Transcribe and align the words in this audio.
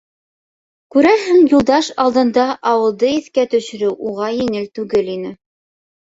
Күрәһең, 0.93 1.41
Юлдаш 1.51 1.89
алдында 2.03 2.45
ауылды 2.71 3.11
иҫкә 3.17 3.43
төшөрөү 3.51 3.91
уға 4.13 4.31
еңел 4.37 4.65
түгел 4.79 5.13
ине. 5.17 5.35